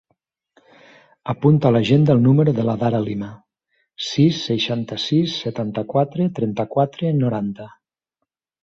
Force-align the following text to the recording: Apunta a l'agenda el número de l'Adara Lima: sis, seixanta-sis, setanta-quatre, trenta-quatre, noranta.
Apunta 1.33 1.69
a 1.69 1.71
l'agenda 1.75 2.15
el 2.17 2.23
número 2.29 2.55
de 2.61 2.65
l'Adara 2.69 3.03
Lima: 3.09 3.29
sis, 4.07 4.41
seixanta-sis, 4.49 5.37
setanta-quatre, 5.47 6.31
trenta-quatre, 6.41 7.17
noranta. 7.25 7.73